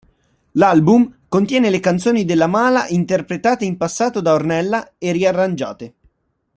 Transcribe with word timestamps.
L'album 0.53 1.19
contiene 1.27 1.69
le 1.69 1.79
Canzoni 1.79 2.25
della 2.25 2.47
mala 2.47 2.87
interpretate 2.87 3.65
in 3.65 3.77
passato 3.77 4.19
da 4.19 4.33
Ornella 4.33 4.93
e 4.97 5.11
riarrangiate. 5.11 5.95